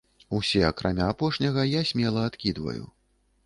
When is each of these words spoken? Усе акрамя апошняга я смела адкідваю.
Усе 0.37 0.61
акрамя 0.69 1.05
апошняга 1.15 1.67
я 1.79 1.85
смела 1.93 2.27
адкідваю. 2.33 2.83